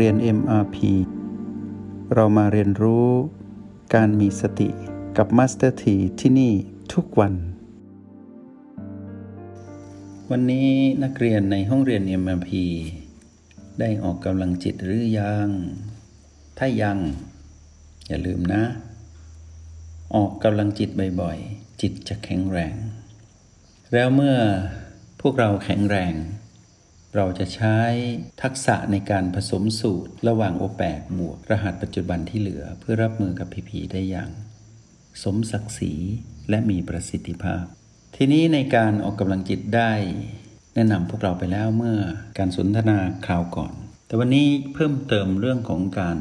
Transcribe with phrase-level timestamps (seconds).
[0.00, 0.76] เรียน MRP
[2.14, 3.08] เรามาเรียนรู้
[3.94, 4.68] การมีสติ
[5.16, 6.52] กับ Master T ที่ที่นี่
[6.92, 7.34] ทุกวัน
[10.30, 10.70] วันนี้
[11.04, 12.50] นักเรียนในห้องเรียน MRP
[13.80, 15.48] ได้ออกกำลังจิตหรือยัง
[16.58, 16.98] ถ้ายัง
[18.08, 18.62] อย่าลืมนะ
[20.14, 20.90] ออกกำลังจิต
[21.20, 22.74] บ่อยๆ จิตจะแข็งแรง
[23.92, 24.36] แล้วเมื่อ
[25.20, 26.14] พวกเราแข็งแรง
[27.16, 27.78] เราจะใช้
[28.42, 34.30] ทักษะในการผสมสูตร ระหว่างโอแปกบวกรหัสปัจจุบันที่เหลือเพื่อรับมือกับผีผีได้อย่าง
[35.22, 35.92] สมศักดิ์ศรี
[36.50, 37.64] และมีประสิทธิภาพ
[38.16, 39.92] ทีนี้ในการออกกำลังจิตได้
[40.74, 41.98] แนะนำพวกเราไปแล้วเมื่อ
[42.38, 43.72] การสนทนาคราวก่อน
[44.06, 46.18] แต่วันนี้เพิ่มเติมเรื่องของการ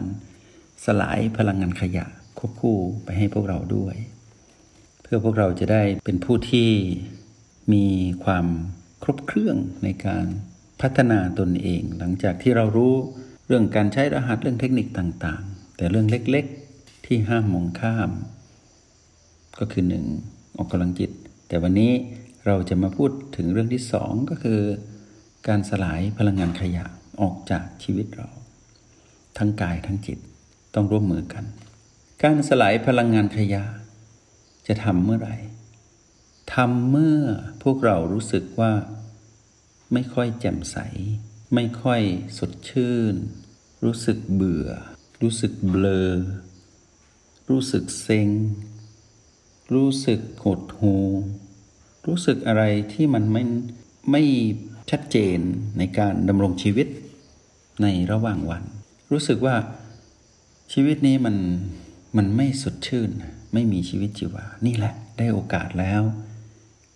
[0.85, 2.05] สลายพลังงานขยะ
[2.37, 3.95] ควบคู่ไปให้พวกเราด้วย
[5.03, 6.71] เพื่อพวกเราจะได้เป็นผู้ที่
[7.73, 7.85] มี
[8.23, 8.45] ความ
[9.03, 10.25] ครบเครื่องในการ
[10.83, 12.93] พัฒนาตนเอง หลังจากที่เรารู้
[13.47, 18.09] เรื่องการใช้รหัสเรื่องเทคนิคต่างๆ แต่เรื่องเล็กๆที่ห้ามมองข้าม
[19.59, 20.05] ก็คือหนึ่ง
[20.57, 21.11] ออกกำลังจิต
[21.47, 21.91] แต่วันนี้
[22.45, 24.59] เราจะมาพูดถึงเรื่องที่สองก็คือ
[25.47, 26.85] การสลายพลังงานขยะ
[27.21, 28.29] ออกจากชีวิตเรา
[29.37, 30.19] ทั้งกายทั้งจิต
[30.75, 31.43] ต้องร่วมมือกัน
[32.23, 33.63] การสลายพลังงานขยะ
[34.67, 35.35] จะทำเมื่อไหร่
[36.53, 37.19] ทำเมื่อ
[37.63, 38.71] พวกเรารู้สึกว่า
[39.93, 40.77] ไม่ค่อยแจ่มใส
[41.53, 42.01] ไม่ค่อย
[42.37, 43.15] สดชื่น
[43.85, 44.69] รู้สึกเบื่อ
[45.21, 46.09] รู้สึกเบลอ
[47.49, 48.29] รู้สึกเซ็ง
[49.73, 50.95] รู้สึกหดหู
[52.07, 53.43] รู้สึกอะไรที่มันไม่
[54.11, 54.23] ไม่
[54.91, 55.39] ชัดเจน
[55.77, 56.87] ในการดำรงชีวิต
[57.81, 58.63] ในระหว่างวัน
[59.11, 59.55] รู้สึกว่า
[60.73, 61.35] ชีวิตนี้มัน
[62.17, 63.09] มันไม่สดชื่น
[63.53, 66.01] ไม่มีชีวิตชีวา นี่แหละ ได้โอกาสแล้ว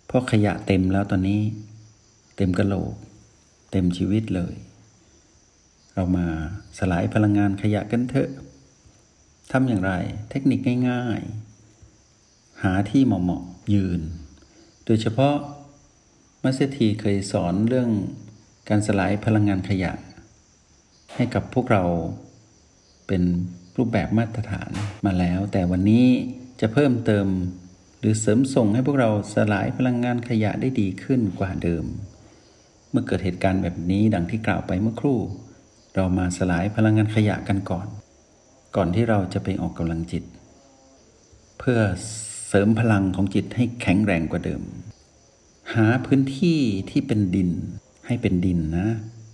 [0.06, 1.40] เพราะขยะเต็มแล้วตอนนี้
[2.38, 2.94] เต็มกระโหลก
[3.72, 4.54] เต็มชีวิตเลย
[5.94, 6.26] เรามา
[6.78, 8.30] สลายพลังงานขยะกันเถอะ
[9.52, 9.92] ทำอย่างไร
[10.30, 10.60] เทคนิค
[10.90, 14.00] ง่ายๆ หาที่เหมาะๆยืน
[14.84, 15.36] โดยเฉพาะ
[16.42, 17.90] มัสเตีเคยสอนเรื่อง
[18.68, 19.92] การสลายพลังงานขยะ
[21.14, 21.84] ให้กับพวกเรา
[23.06, 23.22] เป็น
[23.76, 24.70] รูปแบบมาตรฐาน
[25.06, 26.06] มาแล้ว แต่วันนี้
[26.60, 27.26] จะเพิ่มเติม
[27.98, 31.84] หรือเสริมส่งให้พวกเราสลายพลังงานขยะได้ดีขึ้นกว่าเดิม
[32.90, 35.18] เมื่อเกิดเหตุการณ์แบบนี้ดังที่กล่าวไปเมื่อครู่
[35.94, 37.86] เรามาสลายพลังงานขยะกันก่อน
[38.76, 40.24] ก่อนที่เราจะไปออกกำลังจิต
[41.58, 41.80] เพื่อ
[42.48, 44.62] เสริมพลังของจิตให้แข็งแรงกว่าเดิม
[45.74, 46.60] หาพื้นที่
[46.90, 47.50] ที่เป็นดิน
[48.06, 48.88] ให้เป็นดินนะ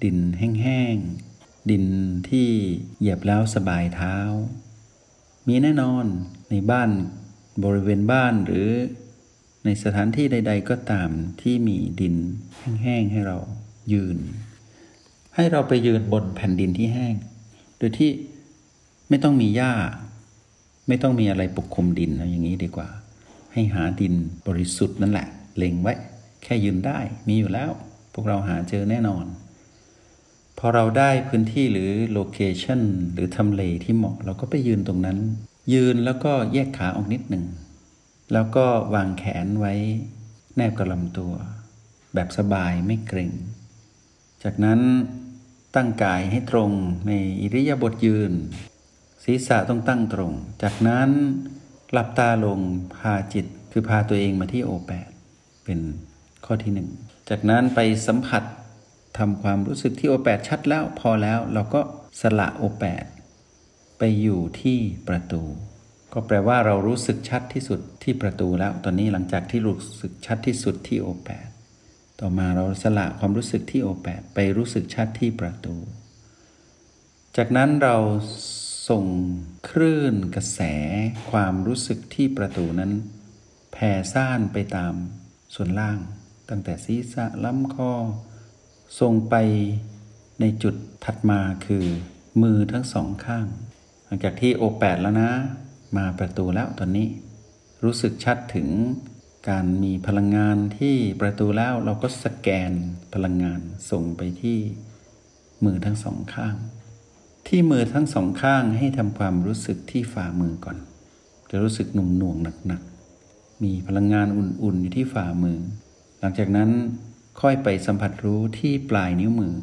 [0.04, 1.84] ดินแห้งๆ ดิน
[2.28, 2.48] ที่
[2.98, 4.16] เหยียบแล้วสบายเท้า
[5.46, 6.04] มีแน่นอน
[6.50, 6.90] ในบ้าน
[7.64, 8.68] บริเวณบ้านหรือ
[9.64, 11.10] ในสถานที่ใด ๆ ก็ตาม
[11.42, 12.14] ที่มีดิน
[12.82, 13.38] แห้งๆให้เรา
[13.92, 14.18] ยืน
[15.34, 17.14] ให้เราไปยืนบนแผ่นดินที่แห้ง
[17.78, 18.10] โดยที่
[19.08, 19.72] ไม่ต้องมีหญ้า
[20.88, 22.88] ไม่ต้องมีอะไรปกคลุมดินเอาอย่างนี้ดีกว่า
[23.52, 24.14] ให้หาดิน
[24.46, 25.26] บริสุทธิ์นั่นแหละ
[25.56, 25.94] เล็งไว้
[26.42, 26.98] แค่ยืนได้
[27.28, 27.70] มีอยู่แล้ว
[28.12, 29.24] พวกเราหาเจอแน่นอน
[30.58, 32.80] พอเราได้พื้นที่หรือโลเคชัน
[33.12, 35.18] หรือทำเลที่เหมาะ เราก็ไปยืนตรงนั้น
[35.72, 37.44] ยืนแล้วก็แยกขาออกนิดหนึ่ง
[38.32, 39.74] แล้วก็วางแขนไว้
[40.56, 41.34] แนบกับลำตัว
[42.14, 43.32] แบบสบายไม่เกร็ง
[44.42, 44.80] จากนั้น
[45.74, 46.70] ตั้งกายให้ตรง
[47.08, 48.32] ในอิริยาบถยืน
[49.24, 51.10] ศีรษะต้องตั้งตรง จากนั้น
[51.92, 52.60] หลับตาลง
[52.96, 55.10] พาจิตคือพาตัวเองมาที่โอแปด
[55.64, 55.78] เป็น
[56.44, 56.88] ข้อที่หนึ่ง
[57.28, 58.42] จากนั้นไปสัมผัส
[59.18, 61.80] ทำความรู้สึกที่โอแปดชัดแล้วพอแล้วเราก็
[62.20, 63.04] สละโอแปด
[63.98, 65.42] ไปอยู่ที่ประตู
[66.14, 71.48] ก็แปลว่าเรารู้สึกชัดที่สุดที่ประตูแล้ว ตอนนี้หลังจากที่รู้สึกชัดที่สุดที่โอแปด
[72.20, 75.76] ต่อมาเราสละความรู้สึกที่โอแปดไปรู้สึกชัดที่ประตู
[77.36, 77.96] จากนั้นเรา
[78.88, 79.04] ส่ง
[79.70, 80.60] คลื่นกระแส
[81.30, 82.92] ความรู้สึกที่ประตูนั้น
[83.72, 84.94] แผ่ซ่านไปตาม
[85.54, 85.98] ส่วนล่าง
[86.48, 87.92] ตั้งแต่ศีรษะลำคอ
[89.00, 89.34] ส่งไป
[90.40, 90.74] ในจุด
[91.04, 91.84] ถัดมาคือ
[92.42, 93.46] มือทั้งสองข้าง
[94.04, 95.32] หลังจากที่โอแปดแล้วนะ
[95.96, 97.08] มาประตูแล้วตอนนี้
[97.84, 98.68] รู้สึกชัดถึง
[99.48, 102.72] การมีพลังงานที่ประตูแล้วเราก็สแกน
[103.14, 103.60] พลังงาน
[103.90, 104.58] ส่งไปที่
[105.64, 106.54] มือทั้งสองข้าง
[107.46, 110.78] ที่มือทั้งสองข้างให้ทำความรู้สึกที่ฝ่ามือก่อน
[111.50, 112.36] จะรู้สึกหนุ่มหน่วง
[112.66, 115.58] หนักๆ มีพลังงานอุ่นๆอยู่ที่ฝ่ามือ
[116.20, 116.70] หลังจากนั้น
[117.40, 119.54] ค่อยไปสัมผัสรู้ที่ปลายนิ้วมือ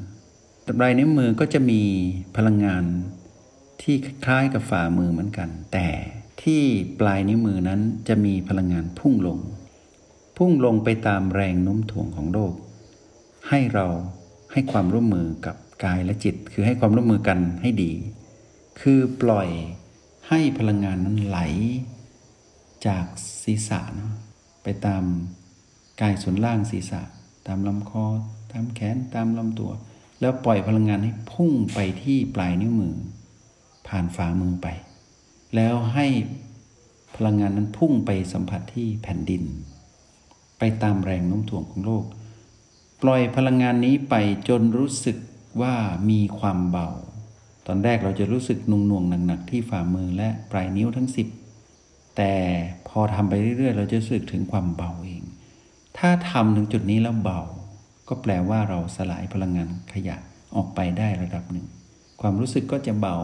[0.80, 1.82] ปลายนิ้วมือก็จะมี
[2.38, 2.84] พลังงาน
[3.82, 3.96] ที่
[4.26, 5.88] คล้ายกับฝ่ามือเหมือนกัน แต่
[6.44, 6.64] ที่
[7.00, 9.40] ปลายนิ้วมือนั้นจะมีพลังงานพุ่งลง
[10.38, 12.54] พุ่งลงไปตามแรงโน้มถ่วงของโลก
[13.50, 13.88] ให้เรา
[14.52, 17.92] ให้ความร่วมมือกับกายและจิต คือให้ความร่วมมือกันให้ดี
[18.82, 19.50] คือปล่อย
[20.30, 21.40] ให้พลังงานนั้นไหล
[22.88, 23.06] จาก
[23.44, 24.12] ศีรษะนะ
[24.64, 25.04] ไปตาม
[26.02, 27.02] กายส่วนล่างศีรษะ
[27.48, 28.06] ตามลำคอ
[28.52, 29.72] ตามแขนตามลำตัว
[30.20, 32.96] แล้วปล่อยพลังงานให้พุ่งไปที่ปลายนิ้วมือ
[33.88, 34.68] ผ่านฝ่ามือไป
[35.56, 36.08] แล้วให้
[37.16, 39.44] พลังงานนั้นพุ่งไปสัมผัสที่แผ่นดิน
[40.60, 42.06] ไปตามแรงโน้มถ่วงของโลก
[43.02, 44.16] ปล่อยพลังงานนี้ไป
[44.48, 45.18] จนรู้สึก
[45.62, 45.76] ว่า
[46.10, 46.90] มีความเบา
[47.68, 51.28] ตอนแรกเราจะรู้สึกนุ่งน่วงหนักๆที่ฝ่ามือและปลายนิ้วทั้งสิบ
[52.18, 52.34] แต่
[52.88, 55.24] พอทำไปเรื่อยๆ เราจะรู้สึกถึงความเบาเอง
[55.98, 57.42] ถ้าทำถึงจุดนี้แล้วเบา
[58.08, 60.18] ก็แปลว่าเราสลายพลังงานขยะ
[60.56, 61.66] ออกไปได้ระดับหนึ่ง
[62.22, 63.18] ความรู้สึกก็จะเบา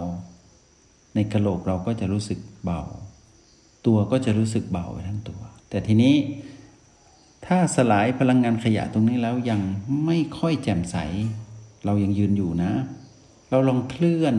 [1.17, 2.81] ในกระโหลกเราก็จะรู้สึกเบา
[3.85, 6.15] ตัวก็จะรู้สึกเบาไปทั้งตัว แต่ทีนี้
[7.45, 9.61] ถ้าสลายพลังงานขยะตรงนี้แล้วยัง
[10.05, 10.97] ไม่ค่อยแจ่มใส
[11.85, 12.71] เรายังยืนอยู่นะ
[13.49, 14.35] เราลองเคลื่อน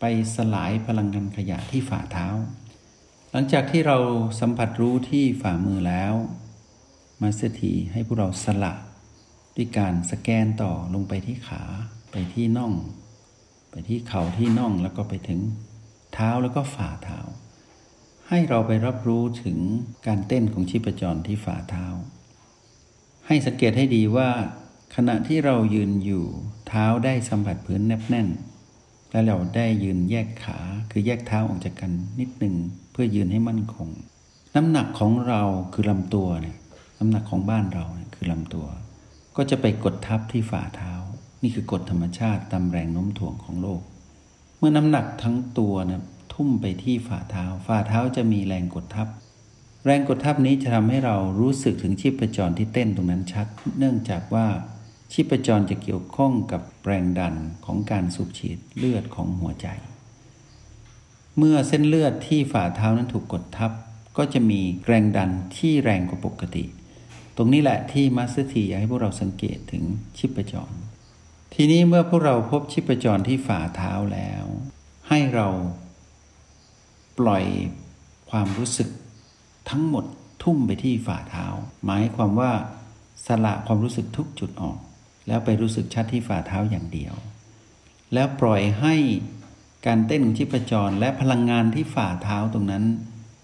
[0.00, 0.04] ไป
[0.36, 2.28] สลายพลังงานขยะที่ฝ่าเท้า
[3.30, 3.98] หลังจากที่เรา
[4.40, 6.14] สัมผัสรู้ที่ฝ่ามือแล้ว
[7.22, 8.74] มาสถีให้พวกเราสละ
[9.56, 11.62] ด้วยการสแกนต่อลงไปที่ขา
[12.12, 12.72] ไปที่น่อง
[13.70, 15.40] ไปที่เข่าที่น่องแล้วก็ไปถึง
[16.14, 17.20] เท้าแล้วก็ฝ่าเท้า
[18.28, 19.58] ให้เราไปรับรู้ถึง
[20.06, 21.86] การเต้นของชีพจรที่ฝ่าเท้า
[23.26, 24.30] ให้สังเกตให้ดีว่า
[24.96, 26.24] ขณะที่เรายืนอยู่
[26.68, 28.28] เท้าได้สัมผัสพื้นแนบแน่น
[29.10, 30.58] และเราได้ยืนแยกขา
[30.90, 32.54] คือแยกเท้าออกจากกันนิดหนึ่ง
[32.92, 33.88] เพื่อยืนให้มั่นคง
[34.56, 36.56] น้ำหนักของเราคือลำตัวเนี่ย
[36.98, 38.66] น้ำหนักของบ้านเราเนี่ยคือลำตัว
[39.36, 40.94] ก็จะไปกดทับที่ฝ่าเท้า
[41.42, 43.80] นี่คือกฎธรรมชาติตามแรงโน้มถ่วงของโลก
[44.66, 46.02] มื่อน้ำหนักทั้งตัวนะ
[46.34, 49.08] ทุ่มไปที่ฝ่าเท้า ฝ่าเท้าจะมีแรงกดทับ
[49.84, 53.46] แรงกดทับนี้จะทำให้เรารู้สึกถึงชีพจรที่เต้นตรงนั้นชัด
[53.78, 54.46] เนื่องจากว่า
[55.12, 57.34] ชีพจรจะเกี่ยวข้องกับแรงดัน
[57.64, 59.66] ของการสูบฉีดเลือดของหัวใจ
[61.38, 63.72] เมื่อเส้นเลือดที่ฝ่าเท้านั้นถูกกดทับ
[64.16, 66.64] ก็จะมีแรงดันที่แรงกว่าปกติ
[67.36, 69.82] ตรงนี้แหละที่ Master T อยากให้พวกเราสังเกตถึง
[70.18, 70.74] ชีพจร
[71.56, 74.44] ทีนี้เมื่อพวกเราพบชีพจรที่ฝ่าเท้าแล้ว
[75.08, 75.48] ให้เรา
[77.18, 77.44] ปล่อย
[78.30, 78.88] ความรู้สึก
[79.70, 80.04] ทั้งหมด
[80.42, 81.46] ทุ่มไปที่ฝ่าเท้า
[81.84, 82.52] หมายความว่า
[83.26, 84.78] สละความรู้สึกทุกจุดออก
[85.26, 87.14] แล้วไปรู้สึกชัดที่ฝ่าเท้าอย่างเดียว
[88.14, 88.94] แล้วปล่อยให้
[89.86, 92.84] การเต้นของชีพจรและพลังงานที่ฝ่าเท้าตรงนั้น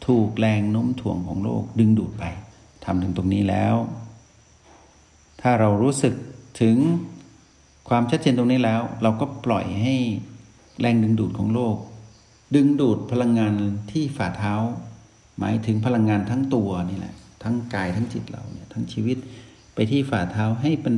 [0.07, 2.25] ถูกแรงโน้มถ่วงของโลกดึงดูดไป
[2.85, 3.75] ทำถึงตรงนี้แล้ว
[5.41, 6.15] ถ้าเรารู้สึก
[6.61, 6.77] ถึง
[7.93, 9.95] ความชัดเจนตรงนี้แล้ว เราก็ปล่อยให้
[10.81, 11.77] แรงดึงดูดของโลก
[12.55, 13.53] ดึงดูดพลังงาน
[13.91, 14.55] ที่ฝ่าเท้า
[15.39, 19.17] หมายถึงพลังงานทั้งตัวนี่แหละ ทั้งกายทั้งจิตเราเนี่ยทั้งชีวิต
[19.75, 20.95] ไปที่ฝ่าเท้าให้เป็น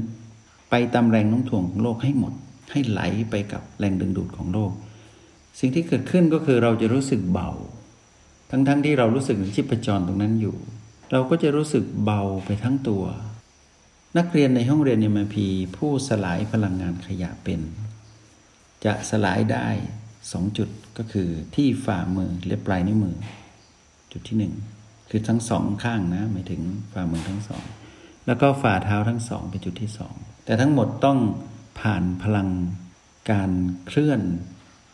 [0.70, 2.32] ไปตามแรงโน้มถ่วงของโลกให้หมด
[2.70, 3.00] ให้ไหล
[3.30, 4.70] ไปกับแรงดึงดูดของโลก
[5.60, 7.50] สิ่งที่เกิดขึ้นก็คือเราจะรู้สึกเบา
[8.50, 10.56] ทั้งๆทที่เรารู้สึกถึงชีพจรตรงนั้นอยู่
[11.12, 13.04] เราก็จะรู้สึกเบาไปทั้งตัว
[14.18, 17.60] นักเรียนในห้องเรียนเอ็มพีผู้สลายพลังงานขยะเป็น
[18.84, 19.68] จะสลายได้
[20.32, 20.68] สองจุด
[20.98, 23.16] ก็คือที่ฝ่ามือและปลายนิ้วมือ
[24.12, 24.54] จุดที่หนึ่ง
[25.10, 26.62] คือทั้งสองข้างนะหมายถึง
[26.92, 27.64] ฝ่ามือทั้งสอง
[28.26, 31.18] แล้วก็ฝ่าเท้าทั้งสองเป็นจุดที่สองแต่ทั้งหมดต้อง
[31.80, 32.48] ผ่านพลัง
[33.30, 33.50] การ
[33.86, 34.20] เคลื่อน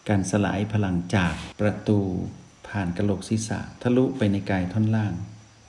[0.09, 1.99] การสลายพลังจากประตู
[2.69, 5.13] ผ่านกระโหลกศีรษะ ทะลุไปในกายท่อนล่าง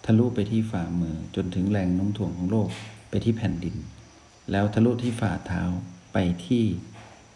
[0.05, 2.69] ทะลุไปที่ฝ่ามือจนถึงแรงโน้มถ่วงของโลก
[3.09, 3.75] ไปที่แผ่นดิน
[4.51, 5.63] แล้วทะลุที่ฝ่าเท้า
[6.13, 6.63] ไปที่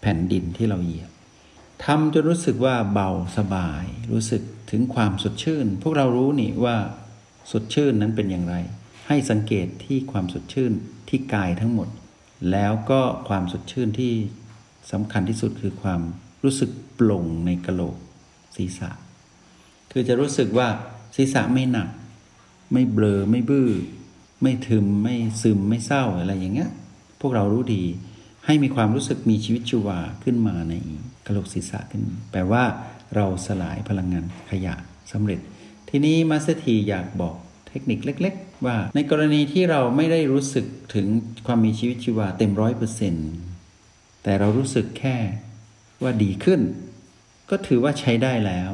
[0.01, 1.10] แผ่นดินที่เราเหยียบ
[1.86, 6.77] ทำจนรู้สึกว่าเบาสบาย รู้สึกถึงความสดชื่น พวกเรารู้นี่ว่า
[7.51, 8.56] สดชื่นนั้นเป็นอย่างไร
[9.08, 10.72] ให้สังเกตที่ความสดชื่น
[11.10, 11.89] ที่กายทั้งหมด
[12.51, 14.13] แล้วก็ความสดชื่นที่
[14.92, 16.01] สำคัญที่สุดคือความ
[16.44, 17.98] รู้สึกโปร่งในกระโหลก
[18.56, 18.89] ศีรษะ
[19.92, 20.68] คือจะรู้สึกว่า
[21.15, 21.89] ศีรษะไม่หนัก
[22.74, 23.70] ไม่เบลอไม่บื้อ
[24.44, 26.70] ไม่ทึมไม่ซึมไม่เศร้าอะไรอย่างเงี้ย
[27.22, 27.84] พวกเรารู้ดี
[28.46, 30.74] ให้มีความรู้สึกมีชีวิตชีวาขึ้นมาใน
[31.25, 32.64] กะโหลกศีรษะขึ้น แปลว่า
[33.16, 34.76] เราสลายพลังงานขยะ
[35.12, 35.40] สำเร็จ
[35.90, 37.36] ทีนี้ Master T อยากบอก
[37.68, 41.08] เทคนิคเล็ก ๆ ว่า ในกรณีที่เราไม่ได้รู้สึกถึง
[41.46, 43.30] ความมีชีวิตชีวาเต็มร้อยเปอร์เซ็นต์
[44.24, 45.18] แต่เรารู้สึกแค่
[46.04, 46.62] ว่าดีขึ้น
[47.50, 48.72] ก็ถือว่าใช้ได้แล้ว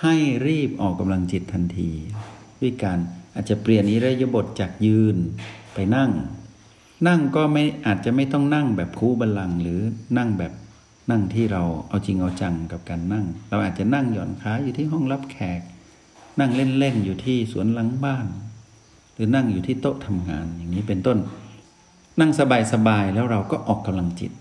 [0.00, 0.14] ให้
[0.46, 1.90] รีบออกกำลังจิตทันที
[2.60, 2.98] ด้วยการ
[3.34, 5.16] อาจจะเปลี่ยนอิริยาบถจากยืน
[5.74, 6.10] ไปนั่ง
[7.08, 9.80] นั่งก็ไม่อาจจะไม่ต้องนั่งแบบคูบัลลังหรือ
[10.18, 10.52] นั่งแบบ
[11.10, 15.60] นั่งที่เราเอาจริงเอาจังกับการนั่ง เราอาจจะนั่งหย่อนขาอยู่ที่ห้องรับแขก
[16.40, 18.26] นั่งเล่นๆอยู่ที่สวนหลังบ้าน
[19.14, 21.18] หรือนั่งอยู่ที่โต๊ะทำงานอย่างนี้เป็นต้น
[22.20, 22.30] นั่ง
[22.72, 24.32] สบายๆแล้วเราก็ออกกำลังจิต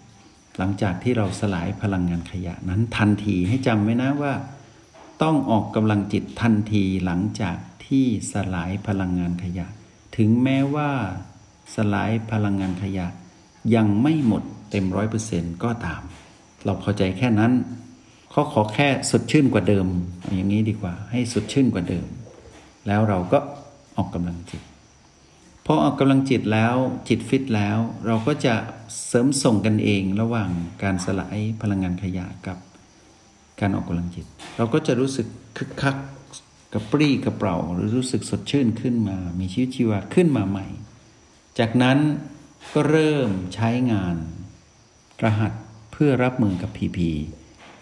[0.57, 4.33] หลังจากที่เราสลายพลังงานขยะนั้นทันทีให้จำไว้นะว่า
[5.23, 7.57] ต้องออกกำลังจิตทันทีหลังจาก
[7.91, 9.67] ที่สลายพลังงานขยะ
[10.17, 10.91] ถึงแม้ว่า
[11.75, 13.07] สลายพลังงานขยะ
[13.75, 16.01] ยังไม่หมดเต็มร้อยเปอร์เซ็นต์ก็ตาม
[16.65, 17.51] เราพอใจแค่นั้น
[18.31, 19.87] เขาขอแค่สดชื่นกว่าเดิม
[20.33, 22.07] อย่างนี้ดีกว่า ให้สดชื่นกว่าเดิม
[22.87, 23.39] แล้วเราก็
[23.97, 24.61] ออกกำลังจิต
[25.65, 26.75] พอออกกำลังจิตแล้ว
[27.07, 28.55] จิตฟิตแล้ว เราก็จะ
[29.07, 30.49] เสริมส่งกันเองระหว่าง
[30.83, 32.57] การสลายพลังงานขยะกับ
[33.59, 34.25] การออกกำลังจิต
[34.57, 35.95] เราก็จะรู้สึกคึกคัก
[36.73, 40.67] กระปรี้กระเปร่าหรือรู้สึกสดชื่นขึ้นมา มีชีวิตชีวาขึ้นมาใหม่
[41.59, 41.97] จากนั้น
[42.73, 44.15] ก็เริ่มใช้งาน
[45.23, 45.53] รหัส
[45.91, 47.09] เพื่อรับมือกับพีพี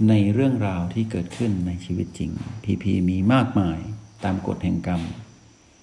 [0.09, 2.31] ในเรื่องราวที่เกิดขึ้นในชีวิตจริง
[2.63, 3.79] พีพีมีมากมาย
[4.23, 5.01] ตามกฎแห่งกรรม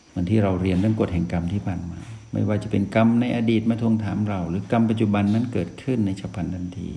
[0.09, 2.01] เหมือนที่เราเรียนเรื่องกฎแห่งกรรมที่ผ่านมา
[2.33, 6.91] ไม่ว่าจะเป็นกรรมในอดีตมาทวงถามเรา หรือกรรมปัจจุบันนั้นเกิดขึ้นในฉับพลันทันที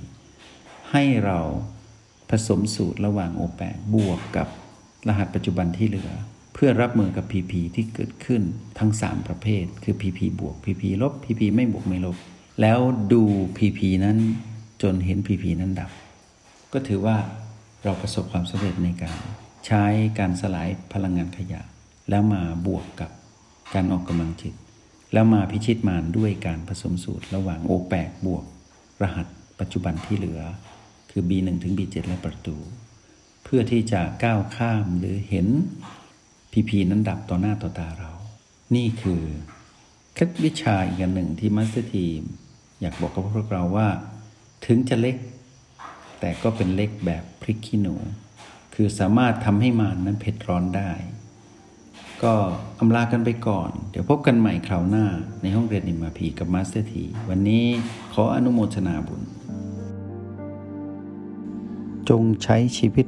[0.91, 1.39] ให้เรา
[2.29, 3.61] ผสมสูตรระหว่างโอแป
[3.93, 4.47] บวกกับ
[5.07, 6.11] รหัสปัจจุบันที่เหลือ
[6.53, 8.41] เพื่อรับมือกับ PP ที่เกิดขึ้น
[8.79, 12.17] ทั้ง 3 ประเภท คือ PP บวก PP ลบ PP ไม่บวกไม่ลบ
[12.61, 12.79] แล้ว
[13.13, 13.21] ดู
[13.57, 14.17] PP นั้น
[14.81, 15.91] จนเห็น PP นั้นดับ
[16.73, 17.17] ก็ถือว่า
[17.83, 19.19] เราประสบความสำเร็จในการ
[19.65, 19.85] ใช้
[20.19, 21.61] การสลายพลังงานขยะ
[22.09, 23.11] แล้วมาบวกกับ
[23.73, 24.53] การออกกำลังจิต
[25.13, 27.93] แล้วมาพิชิตมารด้วยการผสมสูตรระหว่างโอแป
[28.25, 28.43] บวก
[29.01, 29.27] รหัส
[29.59, 30.41] ปัจจุบันที่เหลือ
[31.11, 32.55] คือ B1 ถึง B7 และประตู
[33.51, 35.47] เพื่อที่จะก้าวข้ามหรือเห็น
[36.51, 38.11] พีพีนั้นดับต่อหน้าต่อตาเรา
[38.75, 39.21] นี่คือ
[40.13, 42.21] เคล็ดวิชาอีกอันหนึ่งที่ Master T
[42.81, 43.87] อยากบอกกับพวกเราว่า
[44.65, 45.15] ถึงจะเล็ก
[46.19, 47.95] แต่ก็เป็นเล็กแบบพริกขี้หนู
[48.73, 50.91] คือสามารถทำให้มารนั้นเผ็ดร้อนได้
[52.23, 52.33] ก็
[52.79, 55.05] อำลากันไปก่อน เดี๋ยวพบกันใหม่คราวหน้า
[55.41, 57.65] ในห้องเรียน MRP กับ Master T วันนี้
[58.13, 59.21] ขออนุโมทนาบุญ
[62.09, 63.07] จงใช้ชีวิต